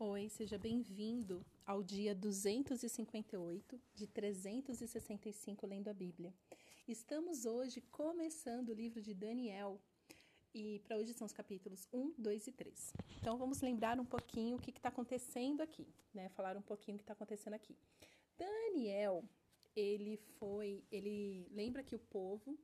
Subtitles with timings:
[0.00, 6.32] Oi, seja bem-vindo ao dia 258 de 365 lendo a Bíblia.
[6.86, 9.80] Estamos hoje começando o livro de Daniel
[10.54, 12.92] e para hoje são os capítulos 1, 2 e 3.
[13.20, 16.28] Então vamos lembrar um pouquinho o que está acontecendo aqui, né?
[16.28, 17.76] Falar um pouquinho o que está acontecendo aqui.
[18.36, 19.24] Daniel,
[19.74, 22.56] ele foi, ele lembra que o povo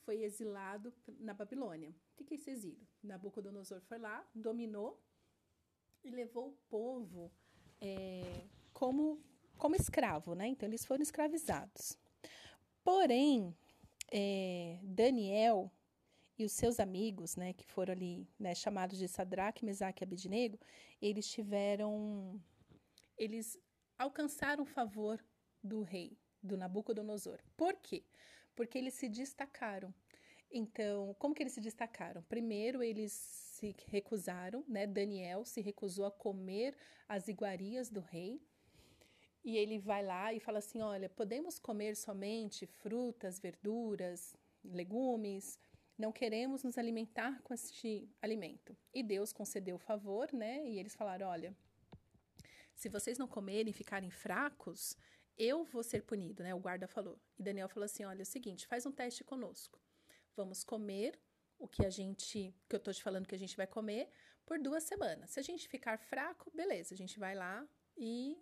[0.00, 1.94] foi exilado na Babilônia.
[2.10, 2.86] O que é esse exílio?
[3.02, 5.02] Nabucodonosor foi lá, dominou
[6.04, 7.32] e levou o povo
[7.80, 9.20] é, como,
[9.56, 10.46] como escravo, né?
[10.48, 11.98] Então eles foram escravizados.
[12.82, 13.56] Porém,
[14.12, 15.70] é, Daniel
[16.38, 20.58] e os seus amigos, né, que foram ali né, chamados de Sadraque, Mesaque e Abednego,
[21.00, 22.40] eles tiveram,
[23.16, 23.58] eles
[23.96, 25.24] alcançaram o favor
[25.62, 27.38] do rei, do Nabucodonosor.
[27.56, 28.04] Por quê?
[28.54, 29.94] Porque eles se destacaram.
[30.50, 32.22] Então, como que eles se destacaram?
[32.24, 34.86] Primeiro, eles se recusaram, né?
[34.86, 36.76] Daniel se recusou a comer
[37.08, 38.40] as iguarias do rei.
[39.44, 45.58] E ele vai lá e fala assim: olha, podemos comer somente frutas, verduras, legumes,
[45.96, 48.76] não queremos nos alimentar com este alimento.
[48.92, 50.66] E Deus concedeu o favor, né?
[50.68, 51.56] E eles falaram: olha,
[52.74, 54.96] se vocês não comerem e ficarem fracos,
[55.38, 56.54] eu vou ser punido, né?
[56.54, 57.18] O guarda falou.
[57.38, 59.78] E Daniel falou assim: olha, é o seguinte, faz um teste conosco.
[60.36, 61.18] Vamos comer
[61.64, 64.10] o que a gente, que eu tô te falando que a gente vai comer
[64.44, 65.30] por duas semanas.
[65.30, 67.66] Se a gente ficar fraco, beleza, a gente vai lá
[67.96, 68.38] e,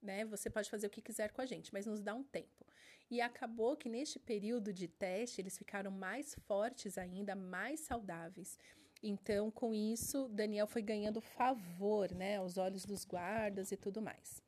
[0.00, 2.64] né, você pode fazer o que quiser com a gente, mas nos dá um tempo.
[3.10, 8.56] E acabou que neste período de teste eles ficaram mais fortes ainda, mais saudáveis.
[9.02, 14.40] Então, com isso, Daniel foi ganhando favor, né, aos olhos dos guardas e tudo mais.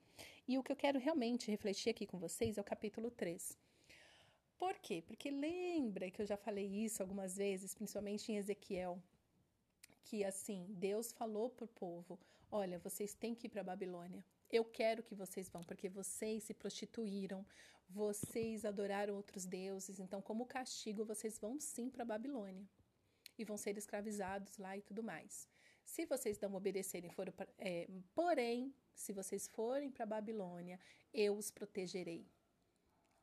[0.47, 3.59] E o que eu quero realmente refletir aqui com vocês é o capítulo 3.
[4.63, 5.03] Por quê?
[5.05, 9.03] Porque lembra que eu já falei isso algumas vezes, principalmente em Ezequiel,
[10.05, 12.17] que assim, Deus falou para o povo:
[12.49, 14.25] olha, vocês têm que ir para a Babilônia.
[14.49, 17.45] Eu quero que vocês vão, porque vocês se prostituíram,
[17.89, 22.65] vocês adoraram outros deuses, então, como castigo, vocês vão sim para a Babilônia
[23.37, 25.49] e vão ser escravizados lá e tudo mais.
[25.85, 30.79] Se vocês não obedecerem, foram é, porém, se vocês forem para a Babilônia,
[31.13, 32.25] eu os protegerei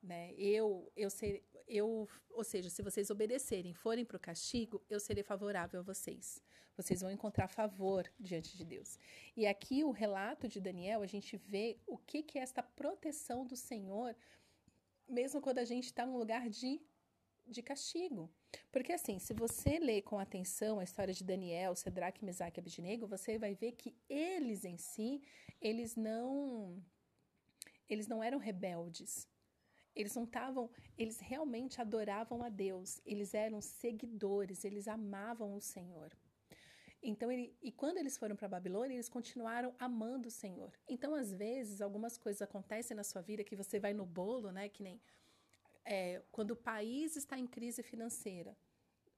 [0.02, 0.32] né?
[0.34, 5.22] Eu, eu ser, eu, ou seja, se vocês obedecerem, forem para o castigo, eu serei
[5.22, 6.42] favorável a vocês.
[6.76, 8.98] Vocês vão encontrar favor diante de Deus.
[9.36, 13.44] E aqui o relato de Daniel, a gente vê o que, que é esta proteção
[13.44, 14.16] do Senhor,
[15.08, 16.80] mesmo quando a gente está num lugar de,
[17.46, 18.30] de castigo.
[18.72, 23.06] Porque assim, se você ler com atenção a história de Daniel, Sedraque, Mesaque e Abednego,
[23.06, 25.22] você vai ver que eles em si,
[25.60, 26.82] eles não
[27.88, 29.28] eles não eram rebeldes.
[29.94, 36.10] Eles não estavam, eles realmente adoravam a Deus, eles eram seguidores, eles amavam o Senhor.
[37.02, 40.72] Então, ele, e quando eles foram para Babilônia, eles continuaram amando o Senhor.
[40.86, 44.68] Então, às vezes, algumas coisas acontecem na sua vida que você vai no bolo, né?
[44.68, 45.00] Que nem
[45.84, 48.56] é, quando o país está em crise financeira,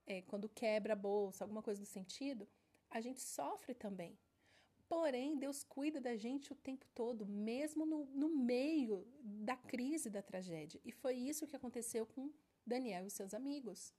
[0.06, 2.48] é, quando quebra a bolsa, alguma coisa do sentido,
[2.90, 4.18] a gente sofre também.
[4.92, 10.20] Porém, Deus cuida da gente o tempo todo, mesmo no, no meio da crise, da
[10.20, 10.78] tragédia.
[10.84, 12.30] E foi isso que aconteceu com
[12.66, 13.94] Daniel e seus amigos.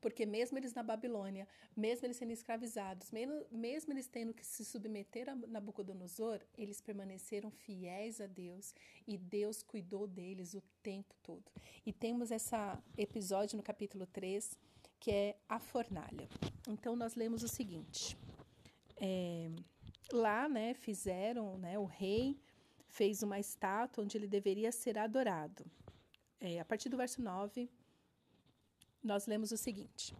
[0.00, 1.46] Porque mesmo eles na Babilônia,
[1.76, 7.48] mesmo eles sendo escravizados, mesmo, mesmo eles tendo que se submeter a Nabucodonosor, eles permaneceram
[7.48, 8.74] fiéis a Deus
[9.06, 11.52] e Deus cuidou deles o tempo todo.
[11.86, 12.56] E temos esse
[12.98, 14.58] episódio no capítulo 3,
[14.98, 16.28] que é a fornalha.
[16.66, 18.18] Então nós lemos o seguinte:
[19.04, 19.50] é,
[20.12, 22.38] lá, né, fizeram, né, o rei
[22.86, 25.66] fez uma estátua onde ele deveria ser adorado.
[26.40, 27.68] É, a partir do verso 9,
[29.02, 30.14] nós lemos o seguinte: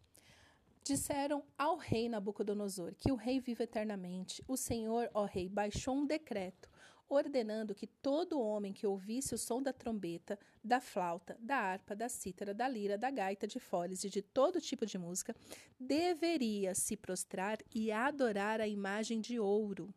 [0.83, 4.43] Disseram ao rei Nabucodonosor que o rei vive eternamente.
[4.49, 6.69] O Senhor, ó rei, baixou um decreto
[7.15, 12.09] ordenando que todo homem que ouvisse o som da trombeta, da flauta, da harpa, da
[12.09, 15.35] cítara, da lira, da gaita, de foles e de todo tipo de música,
[15.79, 19.93] deveria se prostrar e adorar a imagem de ouro.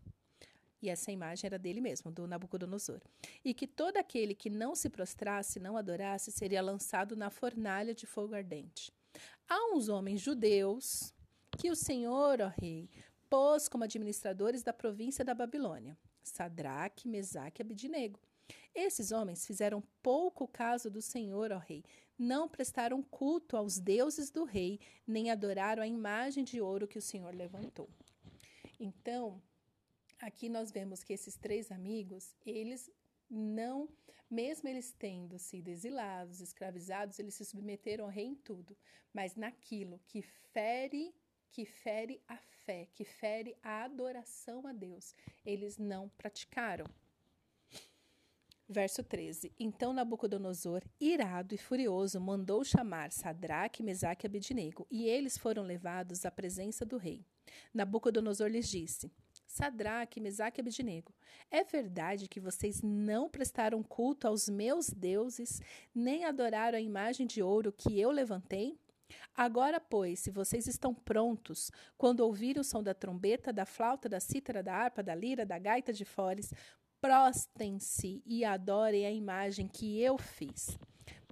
[0.82, 3.02] E essa imagem era dele mesmo, do Nabucodonosor.
[3.44, 8.06] E que todo aquele que não se prostrasse, não adorasse, seria lançado na fornalha de
[8.06, 8.92] fogo ardente.
[9.48, 11.14] Há uns homens judeus
[11.58, 12.90] que o Senhor, ó rei,
[13.30, 15.98] pôs como administradores da província da Babilônia.
[16.30, 18.20] Sadraque, Mesaque e Abidinego.
[18.74, 21.84] Esses homens fizeram pouco caso do Senhor, ó rei,
[22.18, 27.02] não prestaram culto aos deuses do rei, nem adoraram a imagem de ouro que o
[27.02, 27.90] Senhor levantou.
[28.80, 29.42] Então,
[30.20, 32.90] aqui nós vemos que esses três amigos, eles
[33.30, 33.90] não,
[34.30, 38.78] mesmo eles tendo sido exilados, escravizados, eles se submeteram ao rei em tudo,
[39.14, 41.14] mas naquilo que fere
[41.56, 45.16] que fere a fé, que fere a adoração a Deus.
[45.46, 46.86] Eles não praticaram.
[48.68, 49.54] Verso 13.
[49.58, 56.26] Então Nabucodonosor, irado e furioso, mandou chamar Sadraque, Mesaque e Abednego, e eles foram levados
[56.26, 57.26] à presença do rei.
[57.74, 59.10] Nabucodonosor lhes disse:
[59.48, 61.14] Sadraque, Mesaque e Abednego,
[61.50, 65.62] é verdade que vocês não prestaram culto aos meus deuses,
[65.94, 68.78] nem adoraram a imagem de ouro que eu levantei?
[69.36, 74.20] Agora, pois, se vocês estão prontos, quando ouvirem o som da trombeta, da flauta, da
[74.20, 76.54] cítara, da harpa, da lira, da gaita de foles,
[77.02, 80.78] prostem-se e adorem a imagem que eu fiz.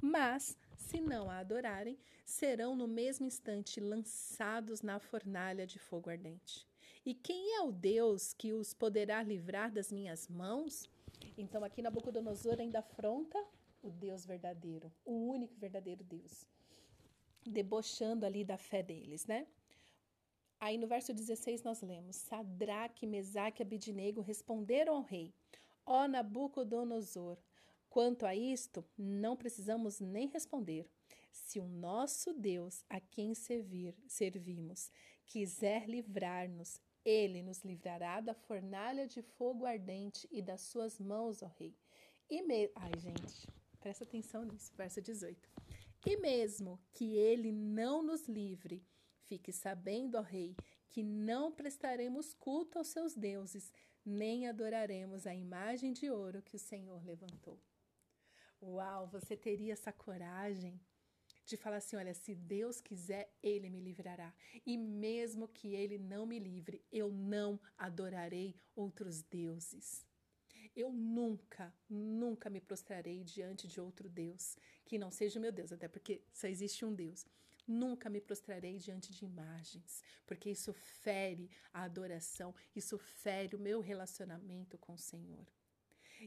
[0.01, 6.67] Mas, se não a adorarem, serão no mesmo instante lançados na fornalha de fogo ardente.
[7.05, 10.89] E quem é o Deus que os poderá livrar das minhas mãos?
[11.37, 13.41] Então, aqui Nabucodonosor ainda afronta
[13.81, 16.45] o Deus verdadeiro, o único verdadeiro Deus,
[17.45, 19.47] debochando ali da fé deles, né?
[20.59, 25.33] Aí no verso 16 nós lemos: Sadraque, Mesaque e Abidnego responderam ao rei:
[25.85, 27.37] Ó Nabucodonosor,
[27.89, 30.89] quanto a isto, não precisamos nem responder.
[31.31, 34.91] Se o nosso Deus, a quem servir, servimos,
[35.25, 41.47] quiser livrar-nos, ele nos livrará da fornalha de fogo ardente e das suas mãos, ó
[41.47, 41.75] rei.
[42.29, 42.71] E me...
[42.75, 43.47] Ai, gente,
[43.79, 45.49] presta atenção nisso, verso 18.
[46.05, 48.85] E mesmo que ele não nos livre,
[49.21, 50.55] fique sabendo, ó rei,
[50.89, 53.71] que não prestaremos culto aos seus deuses,
[54.05, 57.59] nem adoraremos a imagem de ouro que o Senhor levantou.
[58.61, 60.79] Uau, você teria essa coragem
[61.45, 64.33] de falar assim: olha, se Deus quiser, Ele me livrará.
[64.65, 70.05] E mesmo que Ele não me livre, eu não adorarei outros deuses.
[70.75, 75.71] Eu nunca, nunca me prostrarei diante de outro Deus que não seja o meu Deus,
[75.71, 77.25] até porque só existe um Deus.
[77.67, 83.79] Nunca me prostrarei diante de imagens, porque isso fere a adoração, isso fere o meu
[83.79, 85.47] relacionamento com o Senhor.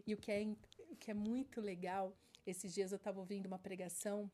[0.06, 0.42] E o que é,
[0.88, 2.16] o que é muito legal,
[2.46, 4.30] esses dias eu estava ouvindo uma pregação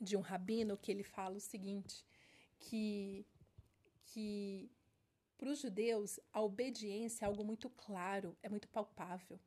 [0.00, 2.04] de um rabino que ele fala o seguinte,
[2.58, 3.26] que,
[4.06, 4.70] que
[5.42, 9.40] para os judeus a obediência é algo muito claro, é muito palpável.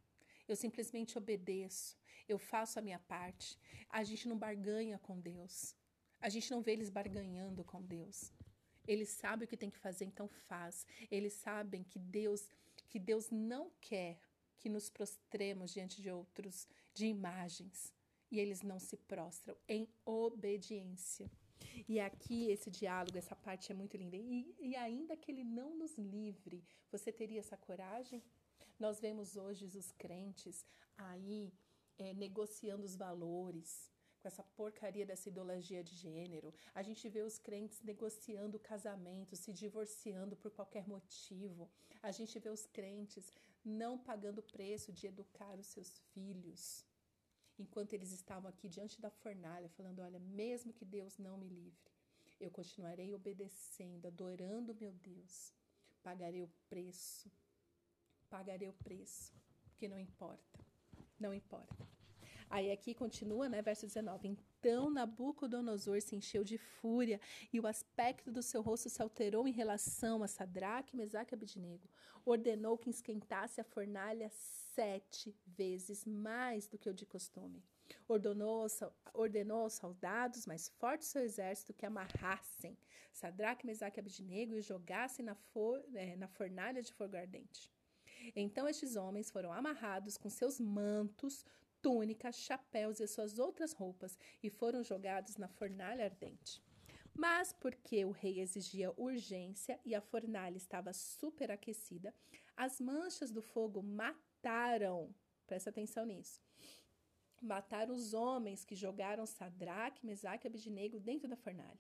[0.46, 1.98] Eu simplesmente obedeço,
[2.28, 3.58] eu faço a minha parte.
[3.90, 5.74] A gente não barganha com Deus.
[6.20, 8.34] A gente não vê eles barganhando com Deus.
[8.86, 10.86] Eles sabem o que tem que fazer, então faz.
[11.10, 12.52] Eles sabem que Deus,
[12.90, 14.20] que Deus não quer
[14.58, 17.94] que nos prostremos diante de outros, de imagens.
[18.30, 21.32] E eles não se prostram em obediência.
[21.88, 24.16] E aqui esse diálogo, essa parte é muito linda.
[24.16, 28.24] E, e ainda que ele não nos livre, você teria essa coragem?
[28.80, 30.66] Nós vemos hoje os crentes
[30.98, 31.54] aí
[31.98, 36.54] é, negociando os valores, com essa porcaria dessa ideologia de gênero.
[36.74, 41.70] A gente vê os crentes negociando o casamento, se divorciando por qualquer motivo.
[42.02, 43.32] A gente vê os crentes
[43.64, 46.86] não pagando o preço de educar os seus filhos.
[47.58, 51.92] Enquanto eles estavam aqui diante da fornalha, falando: Olha, mesmo que Deus não me livre,
[52.40, 55.54] eu continuarei obedecendo, adorando meu Deus.
[56.04, 57.32] Pagarei o preço.
[58.30, 59.34] Pagarei o preço.
[59.70, 60.60] Porque não importa.
[61.20, 61.88] Não importa.
[62.50, 64.28] Aí aqui continua, né, verso 19.
[64.28, 67.20] Então Nabucodonosor se encheu de fúria
[67.52, 71.90] e o aspecto do seu rosto se alterou em relação a Sadraque, Mesaque e Abednego.
[72.24, 74.30] Ordenou que esquentasse a fornalha
[74.76, 77.64] sete vezes mais do que o de costume.
[78.08, 78.68] Ordenou,
[79.14, 82.78] ordenou aos soldados mais fortes do seu exército que amarrassem
[83.16, 87.72] Sadraque, Mesaque e Abednego e jogassem na, for, é, na fornalha de fogo ardente.
[88.36, 91.46] Então estes homens foram amarrados com seus mantos
[91.82, 96.62] túnicas, chapéus e suas outras roupas e foram jogados na fornalha ardente.
[97.14, 102.14] Mas porque o rei exigia urgência e a fornalha estava superaquecida,
[102.58, 104.26] as manchas do fogo mataram,
[105.46, 106.42] presta atenção nisso,
[107.42, 111.80] mataram os homens que jogaram Sadraque, Mesaque e Abednego dentro da fornalha.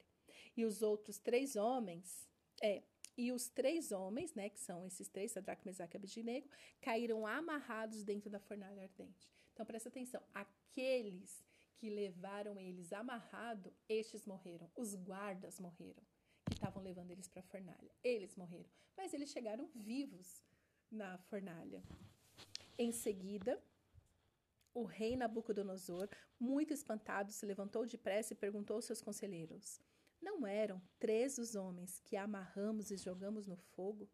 [0.55, 2.27] E os outros três homens,
[2.61, 2.83] é,
[3.17, 6.49] e os três homens, né, que são esses três, Sadraque, Mesaque e Abednego,
[6.81, 9.29] caíram amarrados dentro da fornalha ardente.
[9.53, 11.43] Então presta atenção, aqueles
[11.77, 16.03] que levaram eles amarrado, estes morreram, os guardas morreram,
[16.45, 17.91] que estavam levando eles para a fornalha.
[18.03, 20.43] Eles morreram, mas eles chegaram vivos
[20.91, 21.83] na fornalha.
[22.77, 23.57] Em seguida,
[24.73, 29.79] o rei Nabucodonosor, muito espantado, se levantou depressa e perguntou aos seus conselheiros:
[30.21, 34.09] Não eram três os homens que amarramos e jogamos no fogo?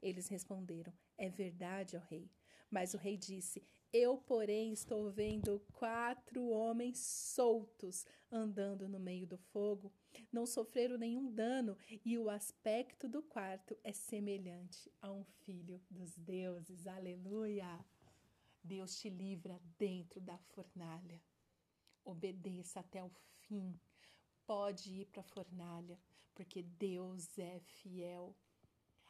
[0.00, 2.30] Eles responderam: É verdade, ó rei.
[2.70, 9.38] Mas o rei disse: Eu, porém, estou vendo quatro homens soltos andando no meio do
[9.38, 9.92] fogo.
[10.32, 16.16] Não sofreram nenhum dano e o aspecto do quarto é semelhante a um filho dos
[16.16, 16.86] deuses.
[16.86, 17.84] Aleluia!
[18.64, 21.20] Deus te livra dentro da fornalha.
[22.02, 23.10] Obedeça até o
[23.42, 23.78] fim.
[24.46, 25.98] Pode ir para a fornalha,
[26.34, 28.34] porque Deus é fiel.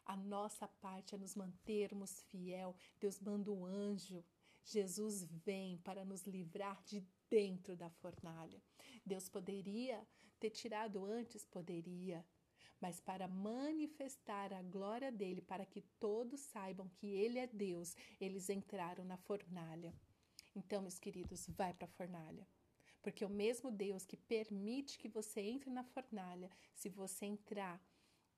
[0.04, 2.76] A nossa parte é nos mantermos fiel.
[3.00, 4.24] Deus manda um anjo.
[4.64, 8.60] Jesus vem para nos livrar de dentro da fornalha.
[9.04, 10.06] Deus poderia
[10.40, 11.44] ter tirado antes?
[11.44, 12.24] Poderia.
[12.80, 18.48] Mas para manifestar a glória dele, para que todos saibam que ele é Deus, eles
[18.50, 19.94] entraram na fornalha.
[20.54, 22.46] Então, meus queridos, vai para a fornalha.
[23.02, 27.80] Porque o mesmo Deus que permite que você entre na fornalha, se você entrar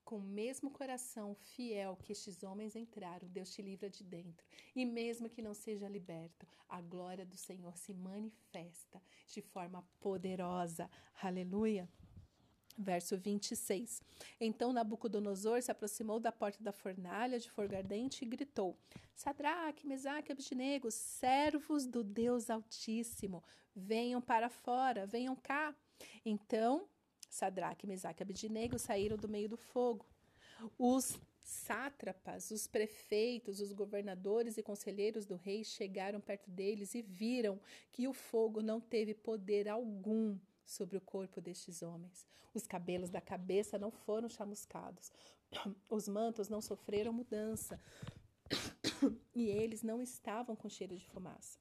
[0.05, 4.47] com o mesmo coração fiel que estes homens entraram, Deus te livra de dentro.
[4.75, 10.89] E mesmo que não seja liberto, a glória do Senhor se manifesta de forma poderosa.
[11.21, 11.89] Aleluia.
[12.79, 14.03] Verso 26.
[14.39, 18.77] Então Nabucodonosor se aproximou da porta da fornalha de fogo ardente e gritou:
[19.15, 23.43] Sadraque, Mesaque, Abednego, servos do Deus Altíssimo,
[23.75, 25.75] venham para fora, venham cá.
[26.25, 26.87] Então
[27.31, 30.05] Sadraque, Mesaque e Abednego saíram do meio do fogo.
[30.79, 37.61] Os sátrapas, os prefeitos, os governadores e conselheiros do rei chegaram perto deles e viram
[37.93, 40.37] que o fogo não teve poder algum
[40.67, 42.27] sobre o corpo destes homens.
[42.53, 45.13] Os cabelos da cabeça não foram chamuscados,
[45.91, 47.81] os mantos não sofreram mudança
[49.35, 51.59] e eles não estavam com cheiro de fumaça.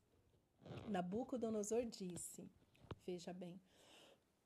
[0.90, 2.50] Nabucodonosor disse:
[3.06, 3.60] Veja bem,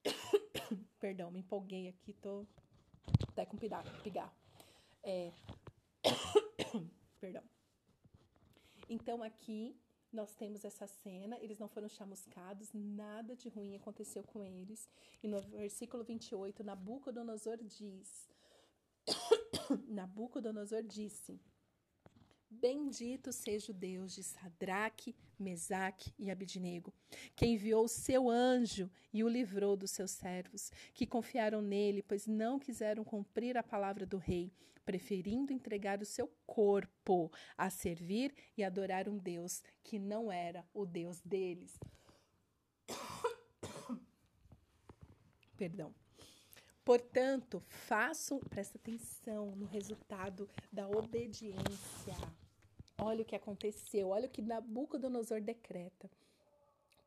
[1.00, 2.46] Perdão, me empolguei aqui, tô
[3.28, 3.90] até com pigarro.
[5.04, 5.32] É...
[7.20, 7.44] Perdão.
[8.90, 9.76] Então aqui
[10.12, 14.90] nós temos essa cena, eles não foram chamuscados, nada de ruim aconteceu com eles.
[15.22, 18.28] E no versículo 28, Nabucodonosor diz:
[19.88, 21.40] Nabucodonosor disse:
[22.50, 26.92] Bendito seja o Deus de Sadraque, Mesaque e Abidnego,
[27.36, 32.26] que enviou o seu anjo e o livrou dos seus servos, que confiaram nele, pois
[32.26, 34.52] não quiseram cumprir a palavra do rei,
[34.84, 40.86] preferindo entregar o seu corpo a servir e adorar um Deus que não era o
[40.86, 41.80] Deus deles.
[45.56, 45.94] Perdão.
[46.84, 52.16] Portanto, façam, presta atenção no resultado da obediência.
[53.02, 56.10] Olha o que aconteceu, olha o que Nabucodonosor decreta.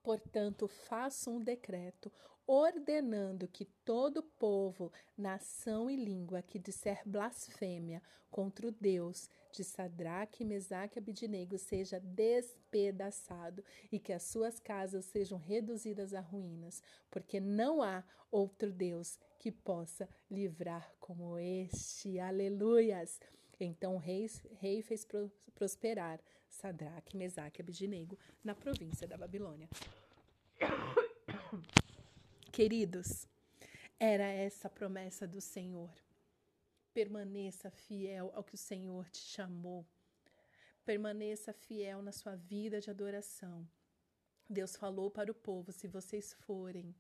[0.03, 2.11] Portanto, façam um decreto
[2.47, 10.45] ordenando que todo povo, nação e língua que disser blasfêmia contra o Deus de Sadraque,
[10.45, 17.39] Mesaque e Abidinego seja despedaçado e que as suas casas sejam reduzidas a ruínas, porque
[17.39, 22.19] não há outro Deus que possa livrar como este.
[22.19, 23.21] Aleluias!
[23.65, 24.29] Então o rei,
[24.61, 25.07] rei fez
[25.55, 29.69] prosperar Sadraque, Mesaque e Abidinego na província da Babilônia.
[32.53, 33.27] Queridos,
[33.99, 35.91] era essa a promessa do Senhor.
[36.93, 39.87] Permaneça fiel ao que o Senhor te chamou.
[40.85, 43.67] Permaneça fiel na sua vida de adoração.
[44.49, 46.95] Deus falou para o povo: se vocês forem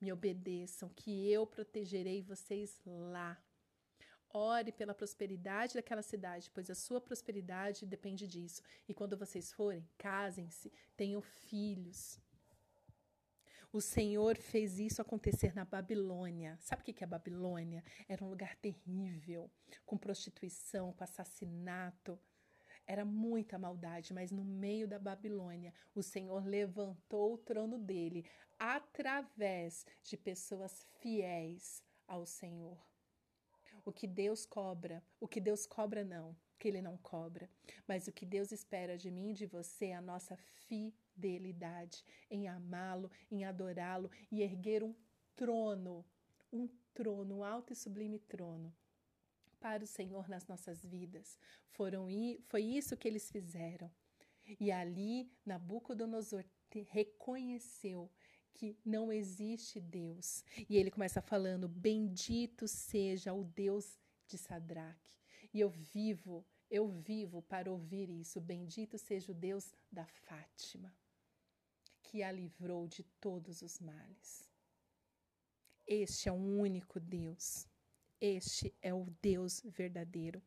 [0.00, 3.40] me obedeçam, que eu protegerei vocês lá.
[4.34, 8.62] Ore pela prosperidade daquela cidade, pois a sua prosperidade depende disso.
[8.88, 12.18] E quando vocês forem, casem-se, tenham filhos.
[13.72, 16.58] O Senhor fez isso acontecer na Babilônia.
[16.60, 17.82] Sabe o que é a Babilônia?
[18.06, 19.50] Era um lugar terrível,
[19.86, 22.18] com prostituição, com assassinato.
[22.86, 28.26] Era muita maldade, mas no meio da Babilônia, o Senhor levantou o trono dele
[28.58, 32.91] através de pessoas fiéis ao Senhor.
[33.84, 37.50] O que Deus cobra, o que Deus cobra não, que ele não cobra,
[37.86, 43.10] mas o que Deus espera de mim de você é a nossa fidelidade em amá-lo,
[43.30, 44.94] em adorá-lo e erguer um
[45.34, 46.04] trono,
[46.52, 48.72] um trono, um alto e sublime trono
[49.58, 51.38] para o Senhor nas nossas vidas.
[51.70, 52.08] Foram
[52.46, 53.90] foi isso que eles fizeram.
[54.58, 56.44] E ali Nabucodonosor
[56.88, 58.10] reconheceu
[58.54, 60.44] que não existe Deus.
[60.68, 65.10] E ele começa falando: Bendito seja o Deus de Sadraque.
[65.52, 68.40] E eu vivo, eu vivo para ouvir isso.
[68.40, 70.94] Bendito seja o Deus da Fátima,
[72.02, 74.48] que a livrou de todos os males.
[75.86, 77.66] Este é o único Deus
[78.22, 80.40] este é o Deus verdadeiro.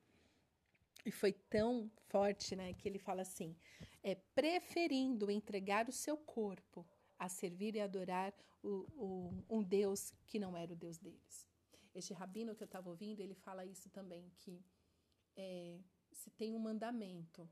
[1.06, 3.54] E foi tão forte, né, que ele fala assim:
[4.02, 10.39] é preferindo entregar o seu corpo a servir e adorar o, o, um Deus que
[10.39, 11.48] não era o Deus deles.
[11.93, 14.62] Este rabino que eu estava ouvindo, ele fala isso também, que
[15.36, 15.79] é,
[16.12, 17.50] se tem um mandamento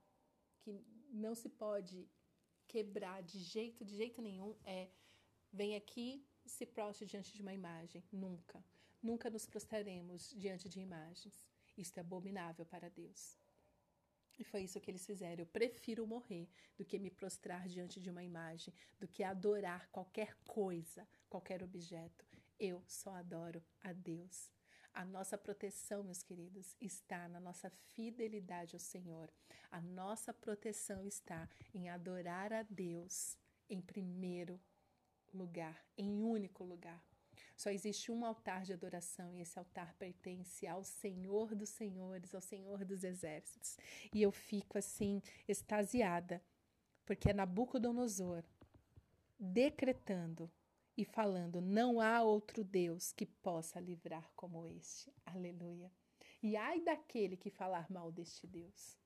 [0.60, 0.72] que
[1.10, 2.08] não se pode
[2.68, 4.90] quebrar de jeito, de jeito nenhum, é
[5.52, 8.04] vem aqui se prostre diante de uma imagem.
[8.12, 8.64] Nunca.
[9.02, 11.48] Nunca nos prostraremos diante de imagens.
[11.78, 13.38] Isto é abominável para Deus.
[14.38, 15.44] E foi isso que eles fizeram.
[15.44, 20.36] Eu prefiro morrer do que me prostrar diante de uma imagem, do que adorar qualquer
[20.46, 22.26] coisa, qualquer objeto.
[22.60, 24.52] Eu só adoro a Deus.
[24.94, 29.32] A nossa proteção, meus queridos, está na nossa fidelidade ao Senhor.
[29.72, 33.36] A nossa proteção está em adorar a Deus
[33.68, 34.62] em primeiro
[35.34, 37.04] lugar, em único lugar.
[37.56, 42.42] Só existe um altar de adoração e esse altar pertence ao Senhor dos Senhores, ao
[42.42, 43.78] Senhor dos Exércitos.
[44.14, 46.42] E eu fico assim, extasiada,
[47.06, 48.44] porque é Nabucodonosor
[49.40, 50.52] decretando
[50.96, 55.12] e falando: não há outro Deus que possa livrar como este.
[55.26, 55.92] Aleluia.
[56.42, 58.98] E ai daquele que falar mal deste Deus.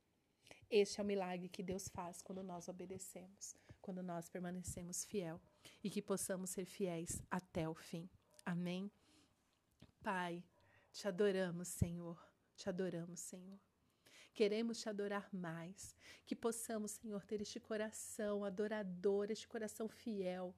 [0.70, 5.40] Este é o milagre que Deus faz quando nós obedecemos, quando nós permanecemos fiel
[5.84, 8.10] e que possamos ser fiéis até o fim.
[8.48, 8.90] Amém?
[10.02, 10.42] Pai,
[10.94, 12.18] te adoramos, Senhor.
[12.56, 13.60] Te adoramos, Senhor.
[14.34, 15.94] Queremos te adorar mais.
[16.26, 20.56] Que possamos, Senhor, ter este coração adorador, este coração fiel,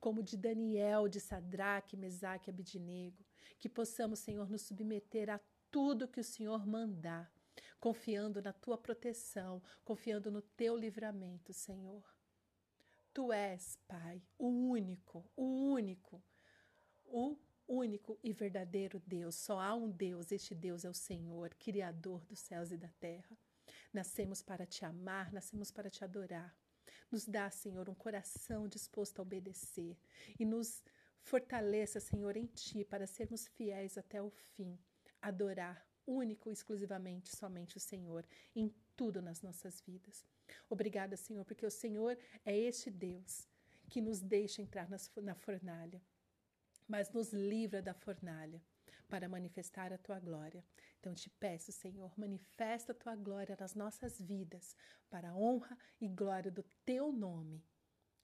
[0.00, 3.22] como de Daniel, de Sadraque, Mesaque e Abidinego.
[3.58, 5.38] Que possamos, Senhor, nos submeter a
[5.70, 7.30] tudo que o Senhor mandar,
[7.78, 12.02] confiando na tua proteção, confiando no teu livramento, Senhor.
[13.12, 16.24] Tu és, Pai, o único, o único
[17.06, 17.36] o
[17.66, 19.34] único e verdadeiro Deus.
[19.34, 23.36] Só há um Deus, este Deus é o Senhor, Criador dos céus e da terra.
[23.92, 26.56] Nascemos para te amar, nascemos para te adorar.
[27.10, 29.96] Nos dá, Senhor, um coração disposto a obedecer
[30.38, 30.82] e nos
[31.22, 34.78] fortaleça, Senhor, em ti para sermos fiéis até o fim,
[35.20, 40.24] adorar único e exclusivamente somente o Senhor em tudo nas nossas vidas.
[40.70, 43.48] Obrigada, Senhor, porque o Senhor é este Deus
[43.88, 46.00] que nos deixa entrar na fornalha
[46.88, 48.62] mas nos livra da fornalha
[49.08, 50.64] para manifestar a tua glória.
[50.98, 54.76] Então te peço, Senhor, manifesta a tua glória nas nossas vidas,
[55.08, 57.64] para a honra e glória do teu nome.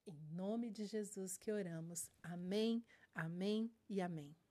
[0.06, 2.10] Em nome de Jesus que oramos.
[2.22, 4.41] Amém, amém e amém.